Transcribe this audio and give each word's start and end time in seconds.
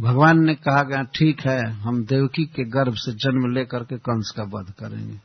भगवान 0.00 0.44
ने 0.44 0.54
कहा 0.54 0.82
गया 0.82 1.02
ठीक 1.02 1.40
है, 1.40 1.70
हम 1.70 2.04
देवकी 2.04 2.44
के 2.44 2.64
गर्भ 2.64 2.94
से 2.94 3.12
जन्म 3.12 3.54
लेकर 3.54 3.84
के 3.84 3.98
कंस 3.98 4.34
का 4.36 4.42
वध 4.42 4.70
करेंगे। 4.70 5.20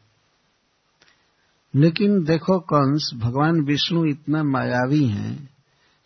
लेकिन 1.75 2.23
देखो 2.23 2.59
कंस, 2.59 3.11
भगवान 3.15 3.61
विष्णु 3.61 4.05
इतना 4.05 4.43
मायावी 4.43 5.05
हैं, 5.05 5.49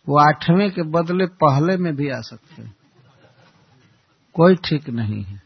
वो 0.08 0.20
आठवें 0.20 0.72
के 0.72 0.82
बदले 0.82 1.26
पहले 1.26 1.78
में 1.78 1.96
भी 1.96 2.10
आ 2.10 2.22
सकते 2.22 2.62
हैं। 2.62 2.78
कोई 4.34 4.56
ठीक 4.56 4.90
नहीं 4.90 5.24
है। 5.24 5.42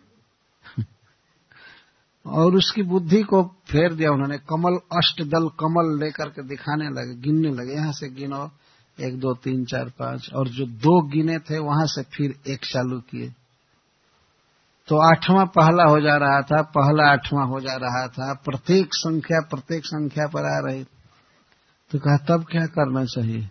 और 2.26 2.56
उसकी 2.56 2.84
बुद्धि 2.84 3.24
को 3.24 3.44
फेर 3.44 3.94
दिया 3.94 4.12
उन्होंने, 4.12 4.38
कमल, 4.38 4.76
अष्टदल 4.98 5.50
कमल 5.60 6.04
लेकर 6.04 6.30
के 6.30 6.48
दिखाने 6.48 6.86
लगे, 6.86 7.16
गिनने 7.22 7.50
लगे, 7.50 7.74
यहाँ 7.74 7.92
से 7.92 8.10
गिनो 8.10 8.52
एक, 9.02 9.20
दो, 9.20 9.34
तीन, 9.34 9.66
चार, 9.66 9.86
पाँच, 9.86 10.30
और 10.36 10.48
जो 10.48 10.66
दो 10.66 11.02
गिने 11.02 11.40
थे 11.40 11.60
वहाँ 11.60 11.86
से 11.86 12.04
फिर 12.04 12.36
एक 12.48 12.60
चालू 12.66 13.00
किए। 13.00 13.34
तो 14.88 14.98
आठवां 14.98 15.46
पहला 15.46 15.84
हो 15.84 16.02
जा 16.02 16.18
रहा 16.18 16.42
था, 16.42 16.62
पहला 16.62 17.12
आठवां 17.12 17.48
हो 17.48 17.60
जा 17.60 17.74
रहा 17.74 18.08
था, 18.08 18.34
प्रत्येक 18.34 18.88
संख्या 18.94 19.40
प्रत्येक 19.50 19.86
संख्या 19.86 20.28
पर 20.28 20.40
आ 20.40 20.72
रही। 20.72 20.84
तो 21.92 22.00
कहा, 22.00 22.18
तब 22.18 22.46
क्या 22.52 22.66
करना 22.66 23.06
चाहिए? 23.06 23.50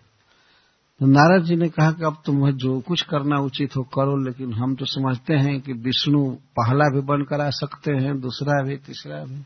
तो 0.99 1.05
नारद 1.05 1.43
जी 1.43 1.55
ने 1.55 1.69
कहा 1.69 1.91
कि 1.91 2.05
अब 2.05 2.17
तुम्हें 2.25 2.55
जो 2.55 2.79
कुछ 2.79 3.01
करना 3.01 3.39
उचित 3.39 3.75
हो 3.77 3.83
करो, 3.83 4.17
लेकिन 4.17 4.53
हम 4.53 4.75
तो 4.75 4.85
समझते 4.85 5.33
हैं 5.33 5.61
कि 5.61 5.73
विष्णु 5.73 6.31
पहला 6.31 6.85
भी 6.85 7.01
बनकर 7.01 7.41
आ 7.41 7.49
सकते 7.49 7.91
हैं, 7.91 8.19
दूसरा 8.19 8.63
भी, 8.63 8.77
तीसरा 8.77 9.23
भी। 9.23 9.43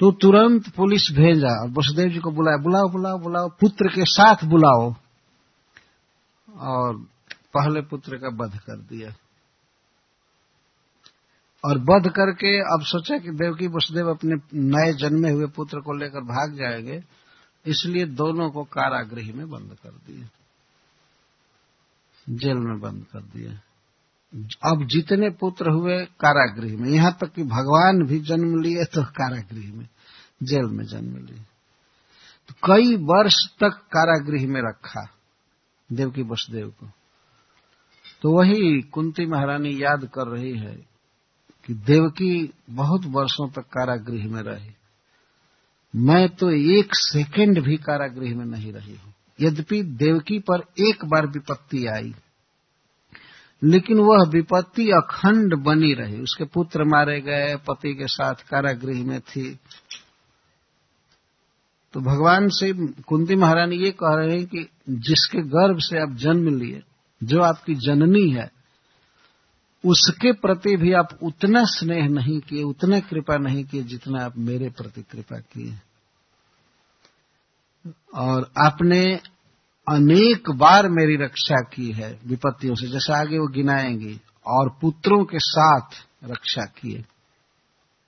तो 0.00 0.12
तुरंत 0.12 0.68
पुलिस 0.68 1.08
भेजा 1.12 1.62
और 1.62 1.70
वसुदेव 1.70 2.08
जी 2.08 2.18
को 2.18 2.30
बुलाया, 2.30 2.56
बुलाओ 2.56 2.88
बुलाओ 2.88 3.18
बुलाओ, 3.18 3.48
पुत्र 3.48 3.88
के 3.88 4.04
साथ 4.04 4.44
बुलाओ। 4.44 4.94
और 6.56 6.96
पहले 7.54 7.80
पुत्र 7.80 8.16
का 8.16 8.28
वध 8.28 8.58
कर 8.58 8.76
दिया। 8.76 9.10
और 11.64 11.78
वध 11.78 12.08
करके 12.08 12.60
अब 12.60 12.82
सोचा 12.82 13.18
कि 13.18 13.30
देवकी 13.30 13.66
वसुदेव 13.66 14.10
अपने 14.10 14.34
नए 14.54 14.92
जन्मे 14.92 15.30
हुए 15.30 15.46
पुत्र 15.46 15.80
को 15.80 15.92
लेकर 15.92 16.20
भाग 16.20 16.56
जाएँगे, 16.56 17.04
इसलिए 17.66 18.06
दोनों 18.06 18.50
को 18.50 18.64
कारागृह 18.64 19.34
में 19.34 19.50
बंद 19.50 19.76
कर 19.82 19.90
दिए 19.90 20.28
जेल 22.28 22.56
में 22.56 22.80
बंद 22.80 23.06
कर 23.12 23.20
दिया। 23.20 23.52
अब 24.72 24.86
जितने 24.86 25.30
पुत्र 25.30 25.70
हुए 25.70 26.04
कारागृह 26.04 26.76
में, 26.78 26.90
यहाँ 26.90 27.12
तक 27.20 27.32
कि 27.32 27.42
भगवान 27.42 28.06
भी 28.06 28.20
जन्म 28.20 28.62
लिए 28.62 28.84
तो 28.84 29.04
कारागृह 29.04 29.74
में, 29.74 29.88
जेल 30.42 30.64
में 30.64 30.84
जन्म 30.84 31.16
लिए। 31.16 31.38
तो 32.48 32.54
कई 32.64 32.96
वर्ष 32.96 33.34
तक 33.60 33.70
कारागृह 33.70 34.48
में 34.48 34.60
रखा। 34.60 35.10
देवकी 35.94 36.22
वसुदेव 36.24 36.68
को। 36.70 36.86
तो 38.22 38.32
वही 38.32 38.80
कुंती 38.92 39.26
महारानी 39.26 39.70
याद 39.74 40.08
कर 40.14 40.28
रही 40.28 40.56
है 40.58 40.74
कि 41.68 41.74
देवकी 41.86 42.32
बहुत 42.72 43.06
वर्षों 43.06 43.48
तक 43.50 43.66
कारागृह 43.72 44.28
में 44.28 44.42
रही। 44.42 44.72
मैं 45.94 46.28
तो 46.30 46.50
एक 46.50 46.94
सेकंड 46.96 47.62
भी 47.64 47.76
कारागृह 47.78 48.36
में 48.36 48.44
नहीं 48.46 48.72
रही 48.72 48.94
हूँ। 48.94 49.12
यद्यपि 49.38 49.82
देवकी 49.98 50.38
पर 50.40 50.62
एक 50.80 51.04
बार 51.04 51.26
विपत्ति 51.28 51.86
आई, 51.88 52.12
लेकिन 53.62 53.98
वह 54.00 54.24
विपत्ति 54.28 54.90
अखंड 54.92 55.54
बनी 55.64 55.92
रही। 55.94 56.20
उसके 56.20 56.44
पुत्र 56.44 56.84
मारे 56.86 57.20
गए, 57.20 57.54
पति 57.68 57.94
के 57.94 58.06
साथ 58.08 58.42
कारागृह 58.50 59.04
में 59.04 59.20
थी। 59.22 59.48
तो 61.94 62.00
भगवान 62.00 62.48
से 62.48 62.72
कुंती 63.02 63.34
महारानी 63.36 63.76
ये 63.76 63.90
कह 63.90 64.14
रहे 64.14 64.36
हैं 64.36 64.46
कि 64.46 64.68
जिसके 64.90 65.42
गर्भ 65.42 65.78
से 65.78 65.98
आप 65.98 66.16
जन्म 66.16 66.58
लिए, 66.58 66.82
जो 67.22 67.42
आपकी 67.42 67.74
जननी 67.74 68.30
है, 68.30 68.50
उसके 69.84 70.32
प्रति 70.32 70.76
भी 70.76 70.92
आप 70.92 71.18
उतना 71.22 71.64
स्नेह 71.64 72.08
नहीं 72.08 72.40
किए, 72.40 72.62
उतना 72.62 73.00
कृपा 73.00 73.36
नहीं 73.36 73.64
किए 73.64 73.82
जितना 73.82 74.24
आप 74.24 74.38
मेरे 74.38 74.68
प्रति 74.68 75.02
कृपा 75.02 75.38
किए। 75.38 75.78
और 78.14 78.52
आपने 78.58 79.20
अनेक 79.88 80.50
बार 80.50 80.88
मेरी 80.88 81.16
रक्षा 81.16 81.62
की 81.62 81.92
है 81.92 82.20
विपत्तियों 82.26 82.74
से, 82.74 82.86
जैसे 82.86 83.12
आगे 83.12 83.38
वो 83.38 83.48
गिनाएँगी, 83.48 84.20
और 84.46 84.78
पुत्रों 84.80 85.24
के 85.24 85.38
साथ 85.38 85.90
रक्षा 86.24 86.64
किए, 86.64 87.04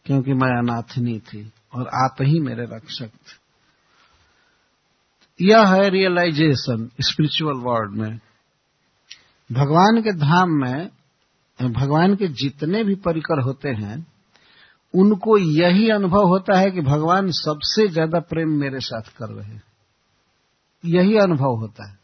क्योंकि 0.05 0.33
मैं 0.33 0.59
अनाथनी 0.59 1.19
थी 1.19 1.53
और 1.75 1.89
आप 1.89 2.17
ही 2.23 2.41
मेरे 2.41 2.65
रक्षक 2.65 3.07
थे। 3.07 3.46
यह 5.41 5.67
है 5.67 5.89
रियलाइजेशन 5.89 6.91
स्पिरिचुअल 7.01 7.57
वर्ल्ड 7.57 7.91
में। 7.93 8.21
भगवान 9.53 10.01
के 10.03 10.13
धाम 10.13 10.51
में, 10.51 10.91
भगवान 11.73 12.15
के 12.15 12.29
जितने 12.29 12.85
भी 12.85 12.95
परिकर 12.95 13.41
होते 13.41 13.69
हैं, 13.69 14.07
उनको 14.95 15.39
यही 15.39 15.91
अनुभव 15.91 16.27
होता 16.27 16.59
है 16.59 16.71
कि 16.71 16.81
भगवान 16.81 17.31
सबसे 17.31 17.89
ज़्यादा 17.89 18.21
प्रेम 18.21 18.49
मेरे 18.49 18.81
साथ 18.81 19.03
कर 19.03 19.29
रहे 19.29 19.53
हैं। 19.53 19.63
यही 20.85 21.17
अनुभव 21.19 21.55
होता 21.55 21.91
है। 21.91 21.99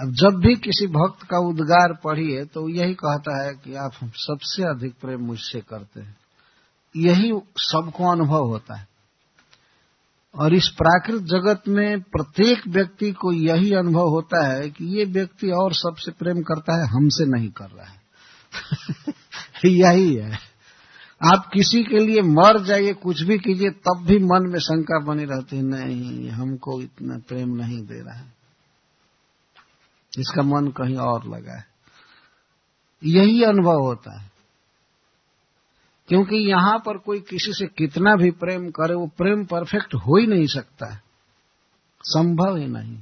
अब 0.00 0.12
जब 0.12 0.40
भी 0.40 0.54
किसी 0.54 0.86
भक्त 0.86 1.22
का 1.22 1.38
उद्गार 1.38 1.92
पढ़िए 2.04 2.44
तो 2.44 2.68
यही 2.68 2.94
कहता 2.94 3.46
है 3.46 3.54
कि 3.54 3.74
आप 3.74 3.92
सबसे 4.14 4.62
अधिक 4.62 4.94
प्रेम 5.00 5.20
मुझसे 5.20 5.60
करते 5.60 6.00
हैं। 6.00 6.16
यही 6.96 7.32
सबको 7.58 8.10
अनुभव 8.12 8.44
होता 8.44 8.76
है। 8.76 8.95
और 10.36 10.54
इस 10.54 10.68
प्राकृत 10.68 11.22
जगत 11.22 11.62
में 11.68 12.00
प्रत्येक 12.00 12.68
व्यक्ति 12.68 13.12
को 13.12 13.32
यही 13.32 13.74
अनुभव 13.74 14.08
होता 14.08 14.46
है 14.46 14.70
कि 14.70 14.98
ये 14.98 15.04
व्यक्ति 15.04 15.50
और 15.50 15.74
सबसे 15.74 16.10
प्रेम 16.10 16.42
करता 16.42 16.82
है, 16.82 16.86
हमसे 16.86 17.24
नहीं 17.24 17.48
कर 17.48 17.64
रहा 17.64 17.86
है। 17.86 18.02
यही 19.70 20.14
है। 20.14 20.32
आप 21.34 21.50
किसी 21.52 21.82
के 21.82 21.98
लिए 21.98 22.20
मर 22.22 22.64
जाइए, 22.64 22.92
कुछ 22.92 23.22
भी 23.22 23.38
कीजिए, 23.38 23.70
तब 23.70 24.04
भी 24.06 24.18
मन 24.18 24.50
में 24.52 24.58
शंका 24.58 24.98
बनी 24.98 25.24
रहती 25.24 25.56
है, 25.56 25.62
नहीं, 25.62 26.28
हमको 26.28 26.80
इतना 26.80 27.18
प्रेम 27.28 27.48
नहीं 27.48 27.82
दे 27.82 28.00
रहा 28.00 28.14
है। 28.14 28.34
इसका 30.18 30.42
मन 30.42 30.68
कहीं 30.68 30.96
और 30.96 31.24
लगा 31.26 31.56
है। 31.56 31.66
यही 33.04 33.42
अनुभव 33.42 33.80
होता 33.80 34.20
है। 34.20 34.35
क्योंकि 36.08 36.36
यहाँ 36.50 36.78
पर 36.78 36.98
कोई 36.98 37.20
किसी 37.20 37.52
से 37.52 37.66
कितना 37.66 38.16
भी 38.16 38.30
प्रेम 38.30 38.70
करे, 38.70 38.94
वो 38.94 39.06
प्रेम 39.06 39.44
परफेक्ट 39.44 39.94
हो 39.94 40.18
ही 40.18 40.26
नहीं 40.26 40.46
सकता 40.46 40.92
है। 40.92 41.02
संभव 42.02 42.56
ही 42.56 42.66
नहीं। 42.66 42.98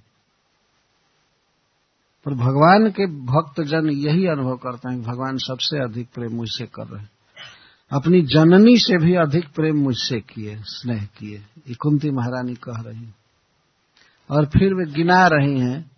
पर 2.24 2.34
भगवान 2.34 2.90
के 2.90 3.06
भक्त 3.06 3.62
जन 3.62 3.90
यही 3.90 4.26
अनुभव 4.26 4.56
करते 4.56 4.92
हैं, 4.92 5.02
भगवान 5.02 5.36
सबसे 5.36 5.84
अधिक 5.84 6.08
प्रेम 6.14 6.32
मुझसे 6.32 6.66
कर 6.66 6.86
रहे 6.86 7.14
अपनी 7.92 8.22
जननी 8.22 8.78
से 8.78 8.98
भी 8.98 9.14
अधिक 9.14 9.44
प्रेम 9.54 9.76
मुझसे 9.76 10.20
किए, 10.20 10.56
स्नेह 10.62 11.04
किए, 11.04 11.36
ये 11.68 11.74
कुंती 11.74 12.10
महारानी 12.10 12.54
कह 12.54 12.80
रही 12.80 13.08
और 14.30 14.46
फिर 14.46 14.74
वे 14.74 14.86
गिना 14.86 15.26
रही 15.26 15.60
हैं 15.60 15.90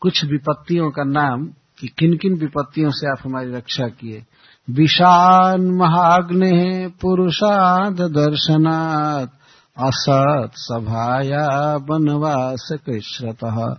कुछ 0.00 0.24
विपत्तियों 0.24 0.90
का 0.90 1.04
नाम 1.04 1.46
कि 1.78 1.88
किन 1.88 2.16
किन 2.16 2.34
विपत्तियों 2.34 2.90
से 2.90 3.10
आप 3.10 3.18
हमारी 3.24 3.52
रक्षा 3.52 3.88
किए। 3.88 4.24
विषान 4.70 5.60
महाग्ने 5.60 6.88
पुरुषाद 6.88 7.92
दर्शनात् 7.92 9.30
असत 9.78 10.50
सभाया 10.54 11.76
वनवास 11.76 12.72
कृष्णत। 12.86 13.76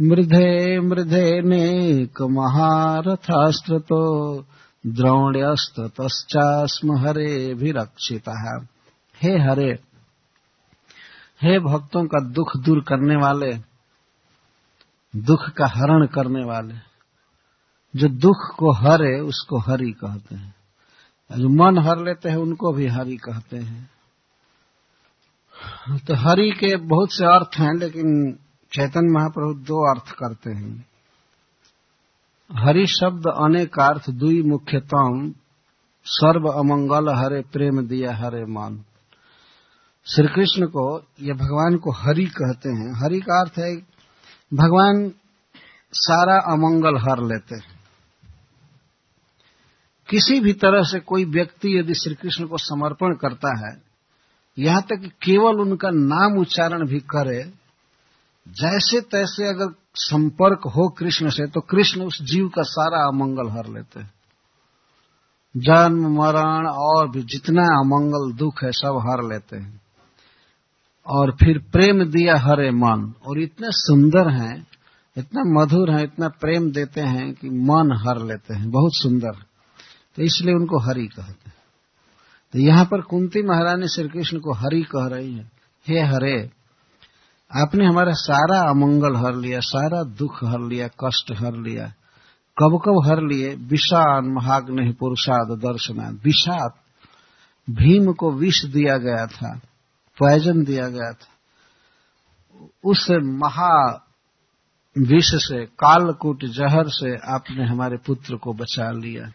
मृधे 0.00 0.80
मृधे 0.80 1.42
नेक 1.42 2.22
महारथास्त्रतो, 2.22 4.44
द्रोण्यस्ततश्चास्म 4.86 6.98
हरे 6.98 7.54
भी 7.54 7.70
रक्षिता 7.70 8.66
हे 9.22 9.38
हरे, 9.38 9.78
हे 11.42 11.58
भक्तों 11.58 12.04
का 12.04 12.24
दुख 12.24 12.56
दूर 12.56 12.80
करने 12.80 13.16
वाले, 13.16 13.58
दुख 15.16 15.50
का 15.50 15.66
हरण 15.66 16.06
करने 16.06 16.44
वाले 16.44 16.93
जो 17.96 18.08
दुख 18.08 18.56
को 18.58 18.72
हरे, 18.72 19.20
उसको 19.20 19.58
हरि 19.58 19.92
कहते 19.92 20.34
हैं। 20.34 20.54
जो 21.38 21.48
मन 21.48 21.78
हर 21.78 21.98
लेते 21.98 22.28
हैं, 22.28 22.36
उनको 22.36 22.72
भी 22.72 22.86
हरि 22.86 23.16
कहते 23.16 23.56
हैं। 23.56 23.90
तो 25.98 26.14
हरि 26.14 26.50
के 26.50 26.76
बहुत 26.76 27.08
से 27.12 27.24
अर्थ 27.24 27.50
हैं, 27.58 27.74
लेकिन 27.74 28.38
चैतन्य 28.72 29.12
महाप्रभु 29.12 29.54
दो 29.54 29.94
अर्थ 29.94 30.10
करते 30.10 30.50
हैं। 30.50 30.86
हरि 32.52 32.86
शब्द 32.86 33.26
अनेक 33.26 33.78
अर्थ 33.80 34.10
दुई 34.10 34.42
मुख्यतम 34.42 35.34
सर्व 36.04 36.48
अमंगल 36.48 37.14
हरे 37.14 37.42
प्रेम 37.52 37.86
दिया 37.86 38.16
हरे 38.16 38.44
मन। 38.44 38.84
श्री 40.06 40.26
कृष्ण 40.26 40.66
को, 40.66 41.00
या 41.22 41.34
भगवान 41.34 41.76
को 41.76 41.90
हरि 41.90 42.24
कहते 42.24 42.68
हैं। 42.68 43.04
हरि 43.04 43.20
का 43.20 43.40
अर्थ 43.40 43.58
है, 43.58 43.76
भगवान 44.54 45.12
सारा 45.92 46.52
अमंगल 46.52 46.96
हर 46.96 47.26
लेते 47.26 47.54
हैं। 47.54 47.73
किसी 50.08 50.40
भी 50.40 50.52
तरह 50.52 50.82
से 50.82 51.00
कोई 51.00 51.24
व्यक्ति 51.24 51.78
यदि 51.78 51.94
श्री 51.94 52.14
कृष्ण 52.14 52.46
को 52.46 52.58
समर्पण 52.58 53.14
करता 53.14 53.58
है, 53.58 53.82
यहाँ 54.58 54.82
तक 54.82 55.00
कि 55.00 55.08
केवल 55.22 55.60
उनका 55.60 55.90
नाम 55.90 56.38
उच्चारण 56.38 56.86
भी 56.86 57.00
करे 57.10 57.42
जैसे 58.46 59.00
तैसे 59.00 59.48
अगर 59.48 59.74
संपर्क 59.94 60.66
हो 60.66 60.88
कृष्ण 60.88 61.28
से 61.28 61.46
तो 61.46 61.60
कृष्ण 61.60 62.02
उस 62.02 62.22
जीव 62.22 62.48
का 62.48 62.62
सारा 62.62 62.98
अमंगल 63.08 63.50
हर 63.50 63.72
लेते 63.72 64.00
हैं। 64.00 64.12
जन्म, 65.54 66.08
मरण 66.14 66.66
और 66.66 67.10
भी 67.10 67.22
जितना 67.22 67.62
अमंगल 67.62 68.32
दुख 68.32 68.62
है, 68.64 68.70
सब 68.72 68.98
हर 69.06 69.22
लेते 69.28 69.56
हैं। 69.56 69.80
और 71.06 71.30
फिर 71.32 71.58
प्रेम 71.72 72.04
दिया 72.04 72.36
हरे 72.36 72.70
मन, 72.70 73.12
और 73.26 73.40
इतने 73.40 73.68
सुंदर 73.70 74.30
हैं, 74.30 74.66
इतना 75.16 75.42
मधुर 75.46 75.90
है, 75.90 76.04
इतना 76.04 76.28
प्रेम 76.28 76.70
देते 76.72 77.00
हैं 77.00 77.32
कि 77.34 77.50
मन 77.50 77.96
हर 78.06 78.24
लेते 78.26 78.54
हैं, 78.54 78.70
बहुत 78.70 78.92
सुंदर। 78.94 79.42
तो 80.16 80.22
इसलिए 80.22 80.54
उनको 80.54 80.78
हरि 80.78 81.06
कहते 81.06 81.48
हैं। 81.48 81.54
तो 82.54 82.58
यहाँ 82.58 82.84
पर 82.84 83.00
कुंती 83.00 83.42
महारानी 83.42 83.88
श्री 83.88 84.08
कृष्ण 84.08 84.38
को 84.38 84.52
हरि 84.52 84.82
कह 84.82 85.06
रही 85.06 85.34
है, 85.34 85.50
हे 85.86 86.00
हरे, 86.00 86.50
आपने 87.50 87.86
हमारा 87.86 88.12
सारा 88.12 88.60
अमंगल 88.70 89.16
हर 89.16 89.34
लिया, 89.34 89.60
सारा 89.60 90.02
दुख 90.02 90.44
हर 90.44 90.60
लिया, 90.60 90.88
कष्ट 90.88 91.32
हर 91.32 91.56
लिया 91.56 91.92
कब 92.56 92.80
कब 92.84 93.00
हर 93.06 93.20
लिए, 93.22 93.54
विषान 93.54 94.26
महाग्नि 94.26 94.92
पुरुषाद, 94.92 95.48
दर्शनाद, 95.58 96.20
विषाद, 96.24 96.72
भीम 97.70 98.12
को 98.12 98.30
विष 98.32 98.64
दिया 98.64 98.96
गया 98.96 99.26
था 99.26 99.60
पॉइजन 100.18 100.64
दिया 100.64 100.88
गया 100.88 101.12
था। 101.12 102.68
उस 102.84 103.06
महा 103.10 104.04
विष 104.98 105.30
से, 105.34 105.64
कालकूट 105.64 106.44
जहर 106.44 106.88
से 106.88 107.16
आपने 107.34 107.64
हमारे 107.64 107.96
पुत्र 107.96 108.36
को 108.36 108.52
बचा 108.52 108.90
लिया। 108.90 109.32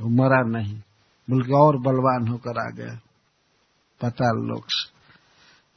वो 0.00 0.08
मरा 0.08 0.60
नहीं। 0.60 0.82
बल्कि 1.30 1.52
और 1.52 1.76
बलवान 1.76 2.28
होकर 2.28 2.58
आ 2.58 2.70
गया। 2.70 3.00
पताल 4.02 4.36
लोक 4.36 4.64
से। 4.68 4.92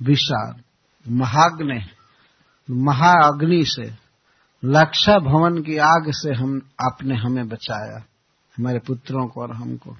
विषाद 0.05 0.61
महाग्नि, 1.07 1.85
महाअग्नि 2.69 3.63
से। 3.65 4.05
लक्षा 4.65 5.19
भवन 5.19 5.63
की 5.63 5.77
आग 5.77 6.03
से 6.07 6.33
हम 6.33 6.61
आपने 6.85 7.15
हमें 7.15 7.47
बचाया, 7.47 8.03
हमारे 8.57 8.79
पुत्रों 8.79 9.27
को 9.27 9.41
और 9.41 9.55
हमको। 9.55 9.97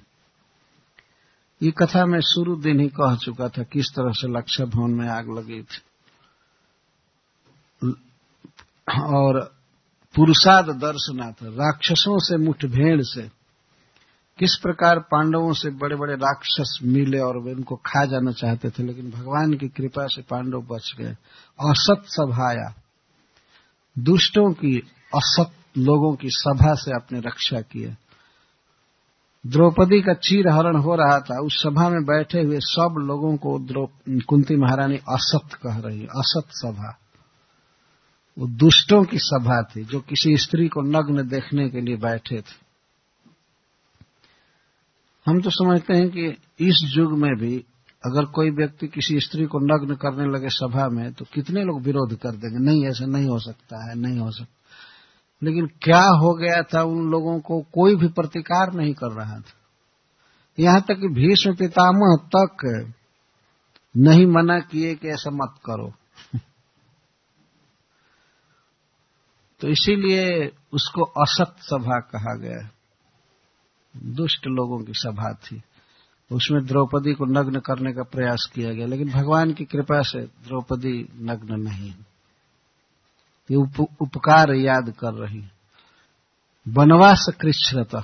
ये 1.62 1.70
कथा 1.70 2.06
मैं 2.06 2.20
शुरू 2.20 2.56
दिन 2.56 2.80
ही 2.80 2.88
कह 2.88 3.16
चुका 3.16 3.48
था, 3.48 3.62
किस 3.62 3.86
तरह 3.86 4.12
से 4.12 4.38
लक्षा 4.38 4.64
भवन 4.64 4.90
में 4.90 5.08
आग 5.08 5.38
लगी 5.38 5.62
थी। 5.62 5.82
और 9.02 9.54
पुरुषाद 10.16 10.64
दर्शनाथ 10.64 11.42
राक्षसों 11.42 12.18
से 12.18 12.36
मुठभेड़ 12.36 13.02
से 13.02 13.35
किस 14.38 14.54
प्रकार 14.62 14.98
पांडवों 14.98 15.52
से 15.52 15.70
बड़े 15.70 15.96
बड़े 15.96 16.14
राक्षस 16.14 16.78
मिले 16.82 17.18
और 17.18 17.38
वे 17.38 17.52
उनको 17.52 17.76
खा 17.76 18.04
जाना 18.04 18.32
चाहते 18.32 18.70
थे, 18.70 18.82
लेकिन 18.82 19.10
भगवान 19.10 19.54
की 19.54 19.68
कृपा 19.68 20.06
से 20.06 20.22
पांडव 20.22 20.62
बच 20.62 20.94
गए। 20.98 21.12
असत 21.60 22.02
सभाया। 22.06 22.74
दुष्टों 23.98 24.52
की, 24.52 24.78
असत 25.14 25.78
लोगों 25.78 26.14
की 26.16 26.28
सभा 26.30 26.74
से 26.74 26.90
अपने 26.90 27.20
रक्षा 27.20 27.60
किए 27.60 27.94
द्रौपदी 29.46 30.00
का 30.00 30.14
चीर 30.14 30.48
हरण 30.48 30.76
हो 30.76 30.94
रहा 30.96 31.18
था। 31.20 31.40
उस 31.40 31.62
सभा 31.62 31.88
में 31.88 32.04
बैठे 32.04 32.40
हुए 32.40 32.58
सब 32.60 32.94
लोगों 32.98 33.36
को 33.36 33.58
कुंती 34.08 34.56
महारानी 34.56 34.96
असत 34.96 35.54
कह 35.54 35.76
रही 35.78 36.06
असत 36.06 36.48
सभा। 36.50 36.98
वो 38.38 38.46
दुष्टों 38.46 39.04
की 39.04 39.18
सभा 39.18 39.62
थी, 39.62 39.84
जो 39.84 40.00
किसी 40.00 40.36
स्त्री 40.36 40.68
को 40.68 40.82
नग्न 40.82 41.28
देखने 41.28 41.68
के 41.68 41.80
लिए 41.80 41.96
बैठे 41.96 42.40
थे। 42.40 42.65
हम 45.26 45.40
तो 45.40 45.50
समझते 45.50 45.94
हैं 45.94 46.10
कि 46.10 46.26
इस 46.60 46.94
युग 46.96 47.18
में 47.18 47.36
भी 47.36 47.64
अगर 48.06 48.24
कोई 48.24 48.50
व्यक्ति 48.50 48.88
किसी 48.88 49.20
स्त्री 49.20 49.44
को 49.44 49.58
नग्न 49.58 49.94
करने 49.94 50.26
लगे 50.26 50.48
सभा 50.48 50.88
में 50.88 51.12
तो 51.12 51.24
कितने 51.24 51.62
लोग 51.62 51.82
विरोध 51.82 52.18
कर 52.18 52.30
देंगे? 52.30 52.64
नहीं, 52.64 52.86
ऐसा 52.86 53.06
नहीं 53.06 53.26
हो 53.26 53.38
सकता 53.38 53.88
है, 53.88 53.98
नहीं 53.98 54.18
हो 54.18 54.30
सकता। 54.30 54.52
लेकिन 55.42 55.66
क्या 55.66 56.02
हो 56.02 56.34
गया 56.34 56.62
था, 56.62 56.82
उन 56.82 57.10
लोगों 57.10 57.40
को 57.40 57.60
कोई 57.60 57.96
भी 57.96 58.08
प्रतिकार 58.08 58.72
नहीं 58.72 58.94
कर 58.94 59.12
रहा 59.12 59.38
था। 59.38 59.54
यहाँ 60.58 60.80
तक 60.80 60.94
कि 60.94 61.08
भीष्म 61.08 61.54
पितामह 61.54 62.16
तक 62.36 62.88
नहीं 63.96 64.26
मना 64.26 64.60
किए 64.60 64.94
कि 64.94 65.08
ऐसा 65.08 65.30
मत 65.30 65.54
करो। 65.66 65.92
तो 69.60 69.68
इसीलिए 69.68 70.52
उसको 70.72 71.02
असत 71.02 71.56
सभा 71.60 72.00
कहा 72.00 72.36
गया 72.36 72.64
है। 72.64 72.75
दुष्ट 74.02 74.46
लोगों 74.46 74.78
की 74.78 74.92
सभा 74.94 75.32
थी। 75.32 75.62
उसमें 76.32 76.66
द्रौपदी 76.66 77.12
को 77.12 77.24
नग्न 77.24 77.60
करने 77.60 77.92
का 77.92 78.02
प्रयास 78.02 78.50
किया 78.54 78.72
गया 78.72 78.86
लेकिन 78.86 79.10
भगवान 79.10 79.52
की 79.52 79.64
कृपा 79.64 80.02
से 80.02 80.20
द्रौपदी 80.20 81.08
नग्न 81.20 81.60
नहीं। 81.60 81.94
ये 83.50 83.56
उप, 83.56 83.86
उपकार 84.00 84.54
याद 84.54 84.94
कर 85.00 85.12
रही 85.12 85.44
वनवास 86.68 87.30
कृष्णत। 87.40 87.94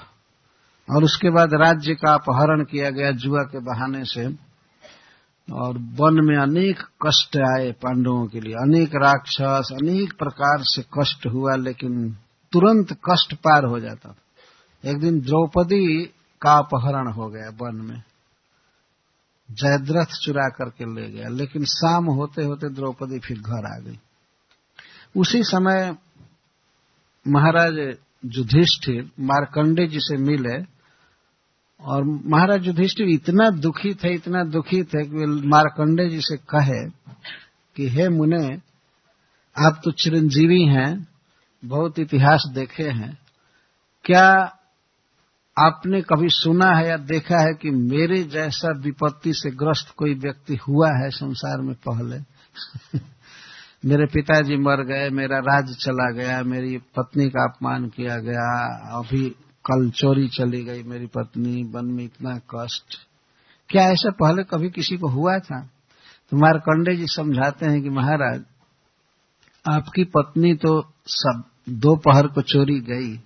और 0.90 1.04
उसके 1.04 1.30
बाद 1.30 1.48
राज्य 1.54 1.94
का 1.94 2.14
अपहरण 2.14 2.64
किया 2.64 2.90
गया 2.90 3.10
जुआ 3.10 3.42
के 3.42 3.58
बहाने 3.58 4.04
से। 4.04 4.52
और 5.52 5.78
वन 5.78 6.20
में 6.24 6.36
अनेक 6.36 6.82
कष्ट 7.06 7.36
आए 7.36 7.72
पांडवों 7.72 8.26
के 8.26 8.40
लिए। 8.40 8.52
अनेक 8.52 8.90
राक्षस 8.94 9.68
अनेक 9.72 10.12
प्रकार 10.18 10.58
से 10.60 10.82
कष्ट 10.82 11.26
हुआ 11.26 11.56
लेकिन 11.56 12.16
तुरंत 12.52 12.92
कष्ट 12.92 13.34
पार 13.34 13.64
हो 13.64 13.80
जाता 13.80 14.12
था। 14.12 14.21
एक 14.84 14.98
दिन 14.98 15.20
द्रौपदी 15.20 16.06
का 16.42 16.58
अपहरण 16.58 17.12
हो 17.12 17.28
गया 17.28 17.48
वन 17.48 17.76
में। 17.76 18.02
जयद्रथ 19.50 20.06
चुरा 20.22 20.48
करके 20.48 20.84
ले 20.94 21.10
गया, 21.10 21.28
लेकिन 21.28 21.64
शाम 21.64 22.04
होते 22.04 22.44
होते 22.44 22.68
द्रौपदी 22.68 23.18
फिर 23.18 23.38
घर 23.38 23.76
आ 23.76 23.78
गई। 23.78 23.98
उसी 25.16 25.42
समय 25.42 25.96
महाराज 27.28 27.96
युधिष्ठिर, 28.24 29.10
मारकंडे 29.20 29.86
जी 29.86 30.00
से 30.00 30.16
मिले, 30.16 30.62
और 31.80 32.04
महाराज 32.04 32.66
युधिष्ठिर 32.66 33.08
इतना 33.08 33.50
दुखी 33.50 33.94
थे, 33.94 34.14
इतना 34.14 34.44
दुखी 34.44 34.82
थे 34.82 35.04
कि 35.04 35.26
मारकंडे 35.48 36.08
जी 36.08 36.20
से 36.20 36.36
कहे 36.36 36.90
कि, 37.76 37.88
हे 37.88 38.08
मुने, 38.08 38.56
आप 39.66 39.80
तो 39.84 39.90
चिरंजीवी 39.90 40.64
हैं, 40.64 41.08
बहुत 41.64 41.98
इतिहास 41.98 42.50
देखे 42.54 42.84
हैं। 42.84 43.18
क्या 44.04 44.58
आपने 45.58 46.02
कभी 46.02 46.28
सुना 46.28 46.72
है 46.76 46.88
या 46.88 46.96
देखा 46.96 47.38
है 47.38 47.54
कि 47.54 47.70
मेरे 47.70 48.22
जैसा 48.22 48.68
विपत्ति 48.78 49.32
से 49.34 49.50
ग्रस्त 49.50 49.94
कोई 49.96 50.14
व्यक्ति 50.14 50.56
हुआ 50.56 50.88
है 50.88 51.10
संसार 51.10 51.60
में 51.60 51.74
पहले? 51.74 52.18
मेरे 53.84 54.06
पिताजी 54.06 54.56
मर 54.56 54.82
गए, 54.82 55.10
मेरा 55.10 55.38
राज 55.38 55.76
चला 55.76 56.10
गया, 56.12 56.42
मेरी 56.42 56.78
पत्नी 56.78 57.28
का 57.28 57.42
अपमान 57.42 57.88
किया 57.88 58.18
गया, 58.18 58.76
अभी 58.98 59.30
कल 59.64 59.90
चोरी 59.90 60.28
चली 60.28 60.64
गई 60.64 60.82
मेरी 60.82 61.06
पत्नी 61.06 61.64
वन 61.64 61.84
में 61.84 62.04
इतना 62.04 62.40
कष्ट। 62.54 62.84
क्या 63.68 63.82
ऐसा 63.82 64.10
पहले 64.10 64.42
कभी 64.42 64.70
किसी 64.70 64.96
को 64.96 65.08
हुआ 65.08 65.38
था? 65.38 65.60
तो 66.30 66.36
मारकंडे 66.36 66.96
जी 66.96 67.06
समझाते 67.06 67.66
हैं 67.66 67.82
कि 67.82 67.88
महाराज, 67.88 68.42
आपकी 69.68 70.04
पत्नी 70.04 70.54
तो 70.54 70.92
सब 71.06 71.42
दोपहर 71.68 72.26
को 72.26 72.42
चोरी 72.42 72.80
गई। 72.80 73.20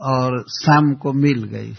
और 0.00 0.44
शाम 0.48 0.94
को 0.94 1.12
मिल 1.12 1.44
गई। 1.44 1.74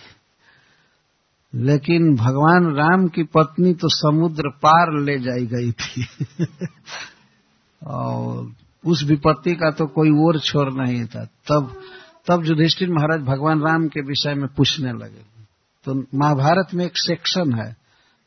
लेकिन 1.55 2.15
भगवान 2.15 2.75
राम 2.75 3.07
की 3.07 3.23
पत्नी 3.23 3.73
तो 3.73 3.87
समुद्र 3.89 4.49
पार 4.49 5.01
ले 5.01 5.19
जाई 5.19 5.45
गई 5.45 5.71
थी। 5.71 6.07
और 7.87 8.51
उस 8.85 9.03
विपत्ति 9.03 9.55
का 9.55 9.71
तो 9.71 9.85
कोई 9.85 10.09
और 10.09 10.39
छोर 10.39 10.73
नहीं 10.73 11.05
था। 11.05 11.25
तब 11.25 11.81
तब 12.27 12.45
युधिष्ठिर 12.45 12.89
महाराज 12.89 13.21
भगवान 13.21 13.61
राम 13.61 13.87
के 13.87 14.01
विषय 14.01 14.33
में 14.33 14.47
पूछने 14.47 14.91
लगे। 14.91 15.37
तो 15.85 16.03
महाभारत 16.15 16.67
में 16.73 16.85
एक 16.85 16.91
सेक्शन 16.95 17.53
है 17.53 17.75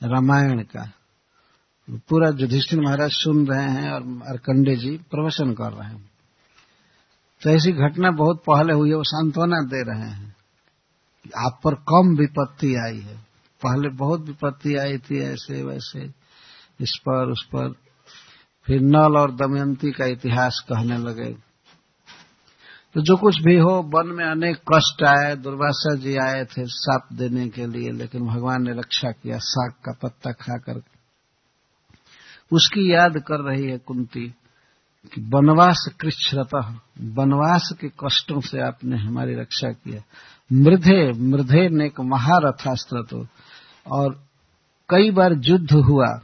रामायण 0.02 0.62
का। 0.62 0.92
पूरा 1.90 2.28
युधिष्ठिर 2.28 2.80
महाराज 2.80 3.10
सुन 3.12 3.46
रहे 3.46 3.70
हैं 3.70 3.90
और 3.90 4.02
अरकंडे 4.02 4.76
जी 4.76 4.90
प्रवचन 4.90 5.52
कर 5.52 5.72
रहे 5.72 5.88
हैं। 5.88 6.09
तो 7.42 7.50
ऐसी 7.50 7.72
घटना 7.72 8.10
बहुत 8.10 8.42
पहले 8.46 8.72
हुई 8.72 8.88
है, 8.88 8.94
वो 8.94 9.04
सांत्वना 9.04 9.56
दे 9.56 9.82
रहे 9.82 10.10
हैं। 10.10 10.36
आप 11.46 11.60
पर 11.64 11.74
कम 11.74 12.16
विपत्ति 12.16 12.74
आई 12.74 12.98
है। 12.98 13.16
पहले 13.62 13.88
बहुत 13.88 14.20
विपत्ति 14.20 14.76
आई 14.76 14.98
थी 14.98 15.18
ऐसे 15.18 15.62
वैसे। 15.62 16.00
इस 16.80 16.98
पर, 17.00 17.30
उस 17.30 17.46
पर 17.46 17.72
फिर 18.66 18.80
नल 18.80 19.16
और 19.16 19.34
दमयंती 19.34 19.90
का 19.90 20.04
इतिहास 20.04 20.64
कहने 20.68 20.98
लगे। 20.98 21.50
तो 22.94 23.00
जो 23.00 23.16
कुछ 23.16 23.42
भी 23.42 23.58
हो, 23.58 23.90
वन 23.94 24.06
में 24.06 24.24
अनेक 24.24 24.56
कष्ट 24.74 25.02
आए, 25.02 25.36
दुर्वासा 25.36 25.94
जी 25.94 26.16
आए 26.16 26.44
थे 26.44 26.64
साप 26.66 27.08
देने 27.12 27.48
के 27.48 27.66
लिए, 27.66 27.90
लेकिन 27.90 28.26
भगवान 28.26 28.62
ने 28.62 28.72
रक्षा 28.72 29.10
किया, 29.10 29.38
साग 29.38 29.72
का 29.72 29.98
पत्ता 30.02 30.32
खाकर। 30.32 30.82
उसकी 32.52 32.94
याद 32.94 33.18
कर 33.18 33.40
रही 33.40 33.70
है 33.70 33.78
कुंती। 33.78 34.34
कि 35.06 35.20
वनवास 35.20 35.90
कृष्णत, 36.00 36.78
वनवास 37.00 37.74
के 37.80 37.88
कष्टों 37.88 38.40
से 38.40 38.60
आपने 38.60 38.96
हमारी 38.96 39.34
रक्षा 39.34 39.68
किया 39.68 40.02
मृधे 40.52 41.12
मृधे 41.12 41.68
ने 41.68 41.86
एक 41.86 42.00
महारथास्त्र 42.00 43.02
तो। 43.02 43.26
और 43.90 44.22
कई 44.88 45.10
बार 45.10 45.32
युद्ध 45.32 45.72
हुआ। 45.72 46.20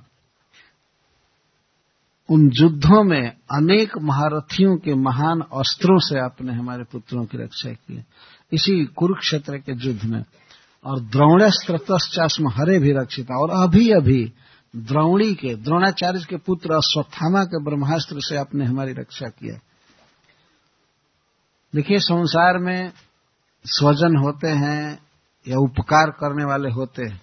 उन 2.31 2.51
युद्धों 2.55 3.05
में 3.05 3.31
अनेक 3.31 3.99
महारथियों 3.99 4.77
के 4.77 4.95
महान 4.95 5.41
अस्त्रों 5.41 5.99
से 5.99 6.19
आपने 6.21 6.53
हमारे 6.53 6.85
पुत्रों 6.85 7.25
की 7.25 7.39
रक्षा 7.39 7.71
की 7.71 8.05
इसी 8.53 8.85
कुरुक्षेत्र 8.85 9.59
के 9.59 9.73
युद्ध 9.73 10.05
में। 10.05 10.25
और 10.85 11.01
द्रोणास्त्र 11.01 11.79
तस्म 11.79 12.49
हरे 12.49 12.79
भी 12.79 12.93
रक्षित। 12.93 13.31
और 13.31 13.51
अभी 13.51 13.91
अभी 13.91 14.33
द्रोणी 14.77 15.35
के, 15.35 15.55
द्रोणाचार्य 15.55 16.25
के 16.31 16.37
पुत्र 16.37 16.73
अश्वत्थामा 16.73 17.45
के 17.45 17.65
ब्रह्मास्त्र 17.65 18.17
से 18.21 18.37
आपने 18.37 18.65
हमारी 18.65 18.93
रक्षा 18.93 19.29
किया 19.29 19.59
देखिए, 21.75 21.99
संसार 21.99 22.59
में 22.59 22.93
स्वजन 23.67 24.17
होते 24.17 24.49
हैं 24.49 24.99
या 25.49 25.59
उपकार 25.59 26.11
करने 26.11 26.45
वाले 26.45 26.71
होते 26.71 27.05
हैं, 27.05 27.21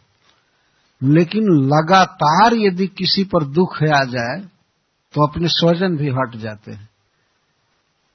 लेकिन 1.03 1.43
लगातार 1.43 2.53
यदि 2.53 2.87
किसी 2.87 3.23
पर 3.23 3.43
दुख 3.43 3.83
आ 3.83 4.03
जाए 4.03 4.41
तो 5.13 5.27
अपने 5.27 5.47
स्वजन 5.47 5.97
भी 5.97 6.09
हट 6.09 6.35
जाते 6.35 6.71
हैं। 6.71 6.89